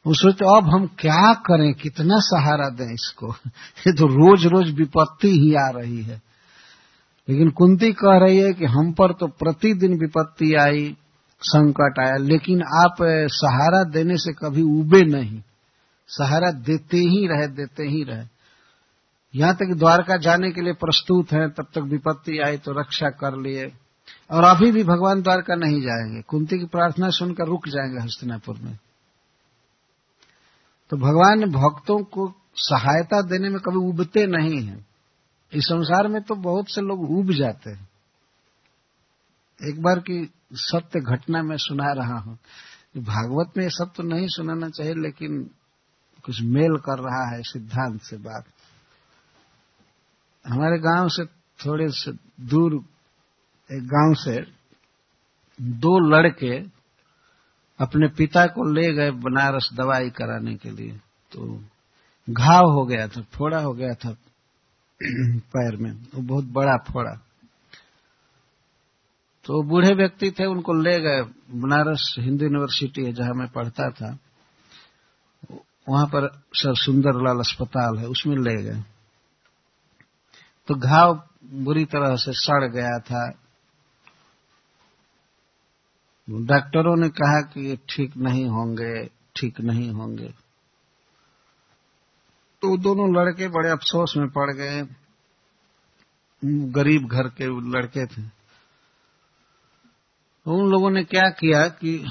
वो 0.06 0.14
सोचते 0.14 0.56
अब 0.56 0.68
हम 0.68 0.86
क्या 0.86 1.34
करें, 1.34 1.74
कितना 1.74 2.14
सहारा 2.18 2.68
दें 2.68 2.94
इसको? 2.94 3.32
ये 3.86 3.92
तो 3.92 4.06
रोज 4.06 4.46
रोज 4.46 4.70
विपत्ति 4.70 5.30
ही 5.30 5.54
आ 5.54 5.68
रही 5.68 6.02
है। 6.02 6.27
लेकिन 7.28 7.50
कुंती 7.50 7.92
कह 7.92 8.18
रही 8.18 8.38
है 8.38 8.52
कि 8.52 8.64
हम 8.64 8.92
पर 8.92 9.12
तो 9.12 9.26
प्रतिदिन 9.26 9.98
विपत्ति 9.98 10.54
आई, 10.54 10.96
संकट 11.42 11.94
आया, 12.06 12.16
लेकिन 12.16 12.62
आप 12.62 12.96
सहारा 13.30 13.84
देने 13.84 14.16
से 14.16 14.32
कभी 14.32 14.62
उबे 14.62 15.02
नहीं। 15.02 15.42
सहारा 16.08 16.50
देते 16.50 16.96
ही 16.96 17.26
रहे, 17.26 17.48
देते 17.48 17.82
ही 17.82 18.02
रहे। 18.02 18.24
यहाँ 19.34 19.54
तक 19.54 19.74
द्वारका 19.76 20.16
जाने 20.16 20.50
के 20.50 20.60
लिए 20.60 20.72
प्रस्तुत 20.72 21.32
हैं, 21.32 21.50
तब 21.50 21.62
तक 21.62 21.78
विपत्ति 21.78 22.38
आई 22.38 22.56
तो 22.56 22.72
रक्षा 22.72 23.08
कर 23.08 23.38
लिए। 23.38 23.72
और 24.30 24.44
अभी 24.44 24.72
भी 24.72 24.84
भगवान 24.84 25.22
द्वारका 25.22 25.54
नहीं 25.54 25.80
जाएँगे। 25.80 26.22
कुंती 26.22 26.58
की 26.58 26.64
प्रार्थना 26.64 27.10
सुनकर 27.10 27.44
रुक 27.44 27.68
जाएँगे 27.68 27.98
हस्तिनापुर 27.98 28.56
में। 28.62 28.78
तो 30.90 30.96
भगवान 30.96 31.44
भक्तों 31.44 31.98
को 31.98 32.34
सहायता 32.54 33.22
देने 33.22 33.48
में 33.48 33.60
कभी 33.60 33.88
उबते 33.88 34.26
नहीं 34.26 34.66
हैं। 34.66 34.87
इस 35.52 35.64
संसार 35.64 36.08
में 36.08 36.22
तो 36.22 36.34
बहुत 36.34 36.70
से 36.70 36.80
लोग 36.80 37.18
उब 37.18 37.32
जाते 37.32 37.70
हैं। 37.70 37.88
एक 39.60 39.82
बार 39.82 39.98
की 39.98 40.32
सत्य 40.52 41.00
घटना 41.00 41.42
में 41.42 41.56
सुना 41.56 41.92
रहा 41.92 42.18
हूँ। 42.18 42.38
भागवत 42.98 43.52
में 43.56 43.68
सब 43.68 43.92
तो 43.96 44.02
नहीं 44.02 44.26
सुनाना 44.28 44.68
चाहिए, 44.68 44.94
लेकिन 44.94 45.50
कुछ 46.24 46.40
मेल 46.42 46.76
कर 46.76 46.98
रहा 46.98 47.36
है 47.36 47.42
सिद्धांत 47.42 48.02
से 48.02 48.16
बात। 48.16 48.44
हमारे 50.46 50.78
गाँव 50.78 51.08
से 51.08 51.24
थोड़े 51.66 51.88
से 51.88 52.12
दूर, 52.44 52.74
एक 53.70 53.82
गाँव 53.82 54.14
से 54.14 54.40
दो 55.60 55.98
लड़के 55.98 56.58
अपने 57.80 58.08
पिता 58.08 58.46
को 58.46 58.72
ले 58.72 58.92
गए 58.92 59.10
बनारस 59.10 59.70
दवाई 59.74 60.10
कराने 60.10 60.54
के 60.54 60.70
लिए। 60.70 60.92
तो 61.32 61.64
घाव 62.30 62.70
हो 62.70 62.86
गया 62.86 63.08
था, 63.08 63.22
फोड़ा 63.22 63.60
हो 63.60 63.72
गया 63.72 63.94
था। 63.94 64.16
पैर 65.40 65.76
में। 65.76 65.92
वो 65.92 66.22
बहुत 66.22 66.44
बड़ा 66.44 66.76
फोड़ा। 66.76 67.22
तो 69.44 69.62
बूढ़े 69.62 69.94
व्यक्ति 69.94 70.30
थे, 70.30 70.44
उनको 70.44 70.72
ले 70.72 71.00
गए। 71.00 71.22
बनारस 71.50 72.16
हिंदू 72.18 72.44
यूनिवर्सिटी 72.44 73.04
है, 73.04 73.12
जहाँ 73.12 73.34
मैं 73.34 73.48
पढ़ता 73.48 73.90
था। 73.90 74.18
वहाँ 75.88 76.06
पर 76.06 76.42
सर 76.54 76.74
सुंदरलाल 76.74 77.38
अस्पताल 77.38 77.98
है, 77.98 78.06
उसमें 78.06 78.36
ले 78.36 78.62
गए। 78.62 78.82
तो 80.66 80.74
घाव 80.74 81.22
बुरी 81.44 81.84
तरह 81.84 82.16
से 82.16 82.32
सड़ 82.32 82.68
गया 82.70 82.98
था। 82.98 83.32
डॉक्टरों 86.30 86.96
ने 86.96 87.08
कहा 87.08 87.40
कि 87.40 87.70
ये 87.70 87.76
ठीक 87.76 88.16
नहीं 88.16 88.46
होंगे, 88.46 89.06
ठीक 89.36 89.60
नहीं 89.60 89.90
होंगे। 89.90 90.47
तो 92.62 92.76
दोनों 92.76 93.14
लड़के 93.16 93.48
बड़े 93.48 93.70
अफसोस 93.70 94.14
में 94.16 94.28
पड़ 94.28 94.54
गए। 94.54 94.82
गरीब 96.44 97.08
घर 97.08 97.28
के 97.28 97.70
लड़के 97.70 98.06
थे। 98.06 98.22
तो 100.44 100.52
उन 100.52 100.70
लोगों 100.70 100.90
ने 100.90 101.04
क्या 101.04 101.30
किया 101.30 101.68
कि 101.68 102.04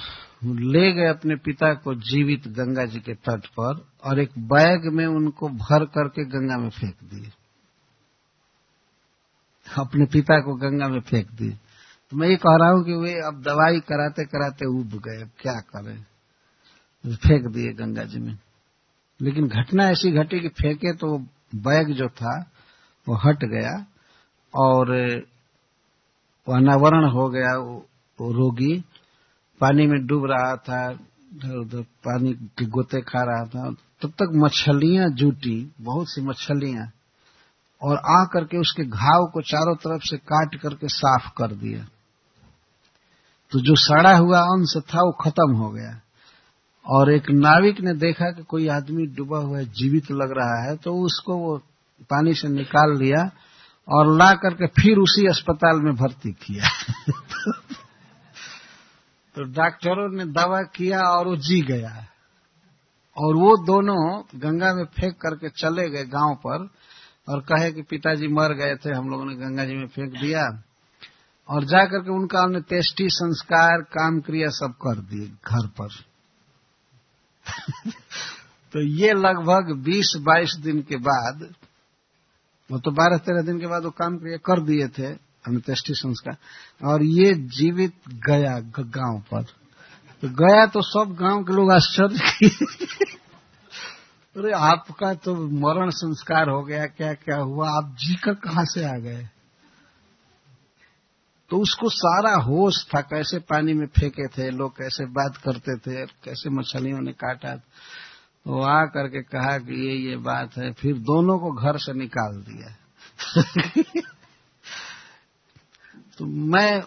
ले 0.43 0.93
गए 0.93 1.07
अपने 1.07 1.35
पिता 1.35 1.73
को 1.73 1.95
जीवित 1.95 2.47
गंगा 2.47 2.85
जी 2.85 2.99
के 2.99 3.13
तट 3.13 3.45
पर 3.45 3.87
और 4.03 4.19
एक 4.19 4.29
बैग 4.37 4.93
में 4.93 5.05
उनको 5.05 5.49
भर 5.49 5.85
करके 5.85 6.25
गंगा 6.25 6.57
में 6.57 6.69
फेंक 6.69 6.95
दिए। 7.03 7.31
अपने 9.77 10.05
पिता 10.05 10.39
को 10.39 10.55
गंगा 10.55 10.87
में 10.87 10.99
फेंक 10.99 11.31
दिए। 11.31 11.57
तो 12.11 12.17
मैं 12.17 12.27
ये 12.27 12.35
कह 12.35 12.57
रहा 12.59 12.69
हूँ 12.69 12.83
कि 12.85 12.93
वे 12.93 13.13
अब 13.13 13.41
दवाई 13.41 13.79
कराते 13.79 14.25
कराते 14.25 14.65
उब 14.65 14.89
गए। 14.89 15.21
अब 15.21 15.29
क्या 15.39 15.53
करें? 15.53 16.05
फेंक 17.15 17.47
दिए 17.53 17.73
गंगा 17.73 18.03
जी 18.03 18.19
में। 18.19 18.39
लेकिन 19.21 19.47
घटना 19.47 19.89
ऐसी 19.89 20.11
घटी 20.11 20.39
कि 20.39 20.47
फेंके 20.47 20.93
तो 20.93 21.17
बैग 21.55 21.93
जो 21.93 22.07
था, 22.07 22.45
वो 23.07 23.15
हट 23.15 23.45
गया 23.45 23.85
और 24.55 24.91
अनावरण 26.47 27.09
हो 27.09 27.29
गया 27.29 27.57
वो 27.57 28.33
रोगी। 28.33 28.83
पानी 29.61 29.87
में 29.87 30.05
डूब 30.07 30.25
रहा 30.25 30.55
था, 30.55 30.91
इधर 30.91 31.55
उधर 31.55 31.81
पानी 31.81 32.33
के 32.33 32.65
गोते 32.65 33.01
खा 33.01 33.23
रहा 33.23 33.45
था। 33.45 33.71
तब 34.01 34.09
तक 34.09 34.31
मछलियाँ 34.35 35.09
जूटी, 35.09 35.71
बहुत 35.81 36.07
सी 36.09 36.21
मछलियाँ, 36.21 36.91
और 37.81 37.97
आ 37.97 38.25
करके 38.25 38.57
उसके 38.57 38.83
घाव 38.83 39.31
को 39.33 39.41
चारों 39.41 39.75
तरफ़ 39.75 40.01
से 40.03 40.17
काट 40.17 40.55
करके 40.55 40.87
साफ़ 40.87 41.31
कर 41.37 41.47
दिया। 41.47 41.85
तो 43.51 43.59
जो 43.59 43.75
सड़ा 43.75 44.17
हुआ 44.17 44.39
अंश 44.39 44.73
था, 44.77 44.99
वो 45.01 45.11
खत्म 45.11 45.55
हो 45.55 45.69
गया। 45.69 46.01
और 46.87 47.13
एक 47.13 47.23
नाविक 47.29 47.81
ने 47.81 47.93
देखा 47.93 48.31
कि 48.31 48.43
कोई 48.43 48.67
आदमी 48.67 49.05
डूबा 49.05 49.37
हुआ 49.37 49.57
है, 49.57 49.65
जीवित 49.65 50.11
लग 50.11 50.31
रहा 50.37 50.69
है 50.69 50.75
तो 50.75 50.93
उसको 50.93 51.37
वो 51.37 51.57
पानी 52.03 52.33
से 52.33 52.47
निकाल 52.47 52.97
लिया 52.97 53.31
और 53.89 54.17
ला 54.17 54.33
करके 54.33 54.67
फिर 54.67 54.97
उसी 54.97 55.27
अस्पताल 55.27 55.81
में 55.81 55.95
भर्ती 55.95 56.31
किया। 56.31 56.69
तो 59.35 59.43
डॉक्टरों 59.43 60.17
ने 60.17 60.25
दवा 60.25 60.61
किया 60.61 61.01
और 61.01 61.27
वो 61.27 61.35
जी 61.35 61.61
गया। 61.61 62.07
और 63.17 63.35
वो 63.35 63.65
दोनों 63.65 64.21
गंगा 64.35 64.73
में 64.73 64.85
फेंक 64.85 65.13
करके 65.13 65.49
चले 65.49 65.89
गए 65.89 66.03
गाँव 66.03 66.35
पर 66.35 66.69
और 67.29 67.39
कहे 67.39 67.71
कि 67.71 67.81
पिताजी 67.81 68.27
मर 68.27 68.53
गए 68.53 68.75
थे, 68.75 68.93
हम 68.93 69.09
लोगों 69.09 69.25
ने 69.25 69.35
गंगा 69.35 69.65
जी 69.65 69.73
में 69.73 69.87
फेंक 69.87 70.11
दिया। 70.11 70.63
और 71.49 71.63
जाकर 71.63 71.99
के 71.99 72.11
उनका 72.11 72.43
हमने 72.43 72.61
तेष्टि 72.61 73.09
संस्कार, 73.09 73.81
काम 73.81 74.19
क्रिया 74.19 74.49
सब 74.49 74.71
कर 74.71 74.95
दिए 74.95 75.27
घर 75.27 75.67
पर। 75.67 76.16
तो 78.77 78.81
ये 78.81 79.13
लगभग 79.13 79.83
20-22 79.83 80.63
दिन 80.63 80.81
के 80.81 80.95
बाद, 80.95 81.53
वो 82.71 82.79
तो 82.79 82.91
12-13 82.91 83.45
दिन 83.45 83.59
के 83.59 83.67
बाद 83.67 83.83
वो 83.83 83.91
काम 83.91 84.17
क्रिया 84.17 84.37
कर 84.37 84.61
दिए 84.61 84.87
थे 84.87 85.13
अंत्येष्टि 85.47 85.93
संस्कार, 85.93 86.37
और 86.87 87.03
ये 87.03 87.33
जीवित 87.33 87.93
गया 88.09 88.59
गाँव 88.79 89.19
पर। 89.19 89.43
तो 90.21 90.29
गया 90.29 90.65
तो 90.65 90.81
सब 90.81 91.17
गाँव 91.21 91.43
के 91.43 91.53
लोग 91.53 91.71
आश्चर्य 91.71 92.47
अरे, 94.37 94.51
आपका 94.51 95.13
तो 95.13 95.35
मरण 95.35 95.89
संस्कार 95.89 96.49
हो 96.49 96.63
गया 96.63 96.85
क्या 96.85 97.13
क्या 97.13 97.37
हुआ, 97.37 97.69
आप 97.69 97.95
जी 97.99 98.15
का 98.15 98.33
कहाँ 98.33 98.65
से 98.65 98.83
आ 98.83 98.97
गए? 98.97 99.29
तो 101.49 101.57
उसको 101.57 101.89
सारा 101.89 102.35
होश 102.35 102.87
था, 102.95 103.01
कैसे 103.01 103.39
पानी 103.39 103.73
में 103.73 103.87
फेंके 103.87 104.27
थे, 104.27 104.49
लोग 104.51 104.71
कैसे 104.71 105.05
बात 105.05 105.37
करते 105.37 105.77
थे, 105.77 106.05
कैसे 106.05 106.49
मछलियों 106.49 107.01
ने 107.01 107.11
काटा। 107.11 107.61
तो 108.45 108.61
आ 108.61 108.85
करके 108.85 109.21
कहा 109.21 109.57
कि 109.57 109.89
ये 109.89 110.09
ये 110.09 110.17
बात 110.17 110.57
है, 110.57 110.73
फिर 110.73 110.93
दोनों 110.93 111.39
को 111.39 111.51
घर 111.51 111.77
से 111.77 111.93
निकाल 111.93 112.33
दिया। 112.33 112.75
तो 116.17 116.25
मैं 116.25 116.83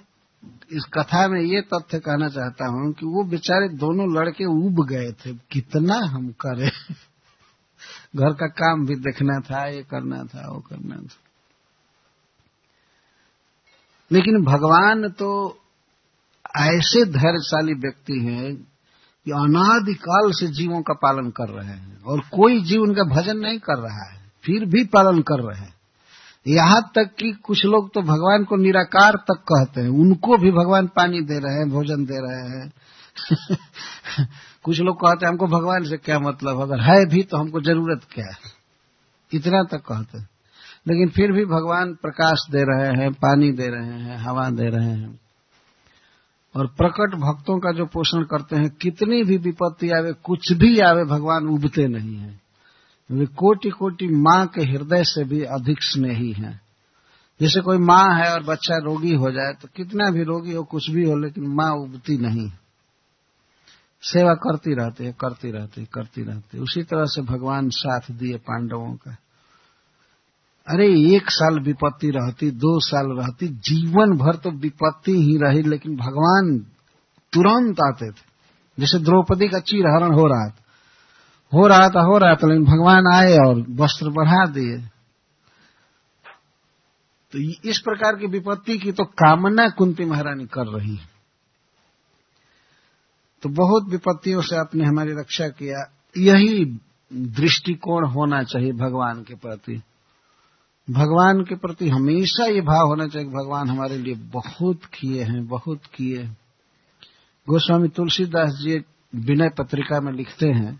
इस 0.72 0.84
कथा 0.94 1.28
में 1.28 1.40
ये 1.40 1.60
तथ्य 1.60 1.98
कहना 1.98 2.28
चाहता 2.28 2.66
हूँ 2.66 2.92
कि 2.92 3.06
वो 3.06 3.24
बेचारे 3.24 3.68
दोनों 3.68 4.16
लड़के 4.16 4.44
उब 4.44 4.86
गए 4.86 5.12
थे। 5.12 5.34
कितना 5.34 5.94
हम 5.94 6.30
करें। 6.30 6.70
घर 8.16 8.32
का 8.32 8.46
काम 8.46 8.86
भी 8.86 8.94
देखना 8.94 9.40
था, 9.40 9.66
ये 9.66 9.82
करना 9.82 10.24
था, 10.24 10.52
वो 10.52 10.60
करना 10.60 10.96
था। 10.96 11.16
लेकिन 14.12 14.44
भगवान 14.44 15.08
तो 15.08 15.58
ऐसे 16.56 17.04
धैर्यशाली 17.04 17.74
व्यक्ति 17.74 18.20
हैं 18.20 18.69
कि 19.24 19.30
अनादिकाल 19.30 20.32
से 20.32 20.46
जीवों 20.46 20.82
का 20.82 20.94
पालन 20.94 21.30
कर 21.30 21.48
रहे 21.48 21.68
हैं 21.68 22.02
और 22.02 22.20
कोई 22.20 22.62
जीव 22.62 22.82
उनका 22.82 23.02
भजन 23.02 23.36
नहीं 23.36 23.58
कर 23.58 23.78
रहा 23.78 24.10
है, 24.10 24.32
फिर 24.44 24.64
भी 24.64 24.84
पालन 24.84 25.20
कर 25.22 25.40
रहे 25.40 25.60
हैं। 25.60 25.74
यहाँ 26.48 26.82
तक 26.94 27.10
कि 27.18 27.32
कुछ 27.32 27.64
लोग 27.64 27.94
तो 27.94 28.02
भगवान 28.02 28.44
को 28.44 28.56
निराकार 28.56 29.12
तक 29.12 29.44
कहते 29.52 29.80
हैं, 29.80 29.88
उनको 29.88 30.36
भी 30.36 30.50
भगवान 30.50 30.86
पानी 30.86 31.20
दे 31.20 31.38
रहे 31.38 31.54
हैं, 31.54 31.70
भोजन 31.70 32.04
दे 32.04 32.16
रहे 32.16 32.58
हैं। 32.58 32.72
कुछ 34.62 34.80
लोग 34.80 34.96
कहते 34.96 35.26
हैं, 35.26 35.32
हमको 35.32 35.46
भगवान 35.46 35.84
से 35.84 35.96
क्या 35.96 36.18
मतलब 36.18 36.60
अगर 36.60 36.80
है 36.80 37.06
भी 37.06 37.22
तो 37.22 37.36
हमको 37.36 37.60
ज़रूरत 37.60 38.00
क्या 38.12 38.26
है? 38.26 38.60
इतना 39.34 39.62
तक 39.62 39.78
कहते 39.78 40.18
हैं। 40.18 40.28
लेकिन 40.88 41.08
फिर 41.08 41.32
भी 41.32 41.44
भगवान 41.44 41.94
प्रकाश 41.94 42.38
दे 42.50 42.62
रहे 42.62 43.02
हैं, 43.02 43.12
पानी 43.12 43.52
दे 43.52 43.68
रहे 43.68 43.86
हैं, 43.86 44.18
हवा 44.18 44.50
दे 44.50 44.68
रहे 44.68 44.90
हैं। 44.90 45.20
और 46.56 46.66
प्रकट 46.66 47.14
भक्तों 47.14 47.58
का 47.58 47.72
जो 47.72 47.86
पोषण 47.86 48.22
करते 48.22 48.56
हैं, 48.56 48.70
कितनी 48.70 49.22
भी 49.22 49.36
विपत्ति 49.36 49.90
आवे, 49.90 50.12
कुछ 50.12 50.52
भी 50.52 50.78
आवे, 50.78 51.04
भगवान 51.04 51.46
उबते 51.46 51.88
नहीं 51.88 52.16
है। 52.16 52.40
वे 53.10 53.26
कोटि 53.26 53.70
कोटि 53.70 54.08
माँ 54.08 54.46
के 54.46 54.62
हृदय 54.64 55.04
से 55.04 55.24
भी 55.24 55.42
अधिक 55.42 55.82
स्नेही 55.82 56.32
हैं। 56.32 56.60
जैसे 57.40 57.60
कोई 57.60 57.78
माँ 57.78 58.14
है 58.14 58.32
और 58.32 58.42
बच्चा 58.42 58.76
रोगी 58.76 59.14
हो 59.14 59.30
जाए 59.30 59.52
तो 59.62 59.68
कितना 59.76 60.10
भी 60.10 60.22
रोगी 60.22 60.52
हो, 60.52 60.62
कुछ 60.62 60.90
भी 60.90 61.10
हो, 61.10 61.16
लेकिन 61.16 61.46
माँ 61.46 61.72
उबती 61.72 62.18
नहीं। 62.18 62.50
सेवा 64.02 64.34
करती 64.34 64.74
रहती 64.74 65.04
है, 65.04 65.12
करती 65.12 65.50
रहती 65.50 65.80
है, 65.80 65.88
करती 65.94 66.22
रहती 66.22 66.58
उसी 66.58 66.82
तरह 66.82 67.04
से 67.04 67.22
भगवान 67.22 67.68
साथ 67.68 68.00
दिए 68.10 68.36
पांडवों 68.36 68.94
का। 68.94 69.16
अरे, 70.70 71.16
एक 71.16 71.30
साल 71.30 71.60
विपत्ति 71.60 72.10
रहती, 72.10 72.50
दो 72.50 72.80
साल 72.80 73.06
रहती, 73.06 73.48
जीवन 73.48 74.16
भर 74.16 74.36
तो 74.36 74.50
विपत्ति 74.50 75.12
ही 75.12 75.38
रही, 75.42 75.62
लेकिन 75.62 75.96
भगवान 75.96 76.58
तुरंत 77.32 77.76
आते 77.80 78.10
थे। 78.10 78.30
जैसे 78.78 78.98
द्रौपदी 78.98 79.48
का 79.48 79.58
चीरहरण 79.58 80.12
हो 80.12 80.26
रहा 80.26 80.48
था। 80.50 80.56
हो 81.54 81.66
रहा 81.66 81.88
था, 81.88 82.00
हो 82.00 82.18
रहा 82.18 82.34
था, 82.34 82.48
लेकिन 82.48 82.64
भगवान 82.64 83.04
आए 83.14 83.36
और 83.36 83.66
वस्त्र 83.70 84.10
बढ़ा 84.10 84.46
दिए। 84.46 84.78
तो 87.32 87.68
इस 87.70 87.78
प्रकार 87.78 88.16
की 88.16 88.26
विपत्ति 88.26 88.78
की 88.78 88.92
तो 88.92 89.04
कामना 89.04 89.68
कुंती 89.68 90.04
महारानी 90.04 90.46
कर 90.46 90.66
रही 90.66 90.96
है। 90.96 91.10
तो 93.42 93.48
बहुत 93.48 93.88
विपत्तियों 93.90 94.42
से 94.42 94.56
आपने 94.56 94.84
हमारी 94.84 95.12
रक्षा 95.12 95.48
किया। 95.48 95.92
यही 96.18 96.64
दृष्टिकोण 97.12 98.08
होना 98.08 98.42
चाहिए 98.42 98.72
भगवान 98.72 99.22
के 99.22 99.34
प्रति। 99.34 99.82
भगवान 100.90 101.42
के 101.42 101.56
प्रति 101.56 101.88
हमेशा 101.88 102.44
ये 102.44 102.60
भाव 102.60 102.86
होना 102.86 103.06
चाहिए 103.06 103.28
कि 103.28 103.34
भगवान 103.34 103.68
हमारे 103.68 103.98
लिए 103.98 104.14
बहुत 104.14 104.80
किए 104.84 105.22
हैं, 105.22 105.46
बहुत 105.46 105.80
किए 105.94 106.28
गोस्वामी 107.48 107.88
तुलसीदास 107.88 108.50
जी 108.50 108.84
विनय 109.14 109.48
पत्रिका 109.58 110.00
में 110.00 110.12
लिखते 110.12 110.46
हैं 110.48 110.74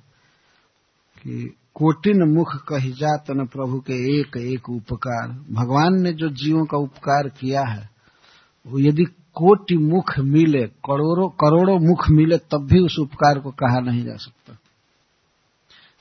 कि 1.19 1.57
कोटिन 1.75 2.23
मुख 2.35 2.57
कही 2.57 2.93
जात 2.93 3.25
न 3.31 3.47
प्रभु 3.47 3.81
के 3.81 4.21
एक 4.21 4.37
एक 4.37 4.71
उपकार। 4.71 5.29
भगवान 5.53 6.03
ने 6.03 6.13
जो 6.13 6.29
जीवों 6.29 6.65
का 6.65 6.79
उपकार 6.79 7.29
किया 7.29 7.63
है, 7.63 7.91
वो 8.67 8.79
यदि 8.79 9.05
कोटि 9.35 9.77
मुख 9.77 10.19
मिले, 10.19 10.67
करोड़ों 10.67 11.29
करोड़ों 11.29 11.79
मुख 11.89 12.11
मिले, 12.11 12.39
तब 12.39 12.69
भी 12.73 12.81
उस 12.81 12.99
उपकार 12.99 13.39
को 13.39 13.51
कहा 13.51 13.81
नहीं 13.81 14.05
जा 14.05 14.17
सकता। 14.17 14.57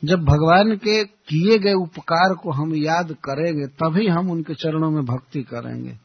जब 0.04 0.20
भगवान 0.20 0.76
के 0.78 1.04
किए 1.06 1.58
गए 1.60 1.74
उपकार 1.76 2.34
को 2.34 2.52
हम 2.52 2.76
याद 2.76 3.12
करेंगे 3.26 3.66
तभी 3.76 4.08
हम 4.08 4.30
उनके 4.32 4.54
चरणों 4.54 4.90
में 4.92 5.04
भक्ति 5.06 5.42
करेंगे 5.44 5.98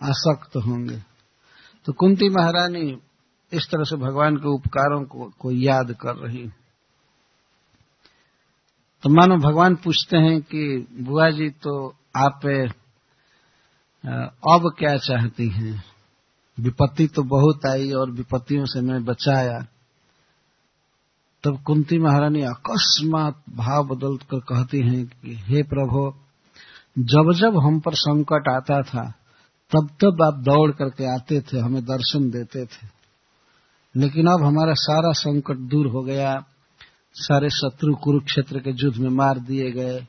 आसक्त 0.00 0.56
होंगे। 0.56 0.98
तो 1.86 1.92
कुंती 1.92 2.28
महारानी 2.28 2.86
इस 3.52 3.68
तरह 3.70 3.84
से 3.84 3.96
भगवान 3.96 4.36
के 4.36 4.48
उपकारों 4.48 5.02
को, 5.04 5.32
को 5.38 5.50
याद 5.52 5.92
कर 6.00 6.16
रही 6.16 6.48
तो 9.02 9.10
मानो 9.10 9.36
भगवान 9.40 9.74
पूछते 9.74 10.16
हैं 10.16 10.40
कि 10.42 10.86
बुआ 11.00 11.28
जी 11.30 11.48
तो 11.62 11.88
आप 12.16 12.46
अब 14.44 14.70
क्या 14.78 14.96
चाहती 14.98 15.48
हैं? 15.48 15.82
विपत्ति 16.58 17.06
तो 17.06 17.22
बहुत 17.22 17.66
आई 17.66 17.90
और 17.92 18.10
विपत्तियों 18.10 18.64
से 18.64 18.80
मैं 18.80 19.04
बचाया। 19.04 19.58
तब 21.44 21.62
कुंती 21.62 21.98
महारानी 21.98 22.42
अकस्मात 22.42 23.42
भाव 23.50 23.86
बदल 23.86 24.16
कर 24.16 24.40
कहती 24.40 24.78
हैं 24.78 25.06
कि, 25.06 25.34
हे 25.34 25.62
प्रभु, 25.62 26.14
जब 26.98 27.32
जब 27.32 27.56
हम 27.58 27.80
पर 27.80 27.94
संकट 27.94 28.48
आता 28.48 28.82
था, 28.82 29.10
तब 29.70 29.88
तब 30.00 30.22
आप 30.22 30.34
दौड़ 30.34 30.70
करके 30.70 31.14
आते 31.14 31.40
थे, 31.40 31.58
हमें 31.58 31.84
दर्शन 31.84 32.30
देते 32.30 32.64
थे। 32.64 32.88
लेकिन 33.96 34.26
अब 34.26 34.44
हमारा 34.44 34.74
सारा 34.74 35.12
संकट 35.12 35.56
दूर 35.56 35.86
हो 35.86 36.02
गया। 36.02 36.44
सारे 37.14 37.50
शत्रु 37.50 37.94
कुरुक्षेत्र 37.94 38.58
के 38.58 38.70
युद्ध 38.70 38.98
में 38.98 39.10
मार 39.10 39.38
दिए 39.38 39.70
गए। 39.70 40.06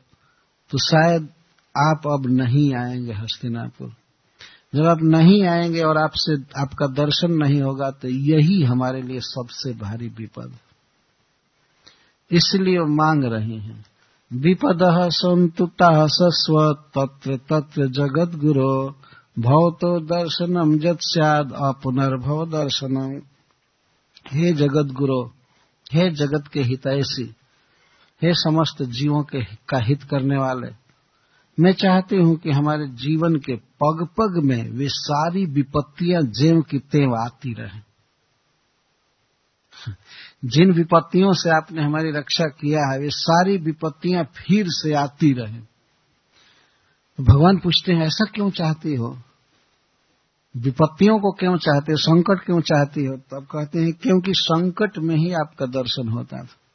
तो 0.70 0.78
शायद 0.78 1.24
आप 1.78 2.02
अब 2.08 2.24
नहीं 2.28 2.76
आएँगे 2.76 3.14
हस्तिनापुर। 3.14 3.92
जब 4.76 4.86
आप 4.86 5.02
नहीं 5.02 5.48
आएँगे 5.48 5.82
और 5.82 5.98
आपसे, 5.98 6.62
आपका 6.62 6.88
दर्शन 6.88 7.32
नहीं 7.32 7.62
होगा 7.62 7.92
तो 7.92 8.08
यही 8.08 8.64
हमारे 8.64 9.02
लिए 9.02 9.20
सबसे 9.20 9.74
भारी 9.74 10.08
विपद 10.08 10.54
इसलिए 12.32 12.80
मांग 12.80 13.24
रहे 13.24 13.58
हैं। 13.58 13.86
विपद 14.32 14.80
संतुता 15.12 16.08
सस्व, 16.08 16.74
तत्र 16.96 17.38
तत्र 17.50 17.88
जगत 17.88 18.36
गुरो 18.36 18.96
भवतो 19.40 20.00
दर्शनम 20.00 20.78
जत 20.80 20.98
सद 21.02 21.54
अपुनर्भव 21.56 22.46
दर्शनम 22.50 23.22
हे 24.32 24.54
जगत 24.54 24.94
गुरो 24.94 25.22
हे 25.94 26.10
जगत 26.12 26.48
के 26.48 26.62
हितैषी, 26.62 27.24
हे 28.22 28.34
समस्त 28.34 28.84
जीवों 28.84 29.24
के 29.24 29.44
का 29.44 29.78
हित 29.80 30.04
करने 30.04 30.38
वाले, 30.38 30.68
मैं 31.58 31.74
चाहती 31.74 32.16
हूँ 32.16 32.36
कि 32.36 32.52
हमारे 32.52 32.88
जीवन 32.88 33.36
के 33.36 33.56
पग 33.56 34.08
पग 34.18 34.42
में 34.44 34.72
वे 34.72 34.88
सारी 34.90 35.46
विपत्तियाँ 35.46 36.22
जेव 36.22 36.62
की 36.62 36.80
तेव 36.80 37.16
आती 37.16 37.54
रहें। 37.54 37.82
जिन 40.48 40.72
विपत्तियों 40.72 41.34
से 41.34 41.50
आपने 41.50 41.84
हमारी 41.84 42.12
रक्षा 42.12 42.46
किया 42.46 42.94
है 42.94 43.00
वे 43.00 43.10
सारी 43.10 43.58
विपत्तियाँ 43.58 44.24
फिर 44.24 44.66
से 44.70 44.94
आती 44.94 45.34
रहे। 45.34 45.60
तो 47.18 47.24
भगवान 47.24 47.58
पूछते 47.58 47.94
हैं, 47.94 48.02
ऐसा 48.02 48.26
क्यों 48.26 48.50
चाहती 48.50 48.96
हो? 48.96 49.18
विपत्तियों 50.58 51.20
को 51.20 51.32
क्यों 51.32 51.58
चाहते 51.58 51.92
हो? 51.92 51.98
संकट 51.98 52.46
क्यों 52.46 52.62
चाहती 52.62 53.06
हो? 53.06 53.16
तब 53.16 53.44
कहते 53.44 53.80
हैं, 53.80 53.94
क्योंकि 53.94 54.34
संकट 54.34 54.98
में 54.98 55.16
ही 55.16 55.34
आपका 55.34 55.66
दर्शन 55.66 56.10
होता 56.10 56.38
था। 56.38 56.67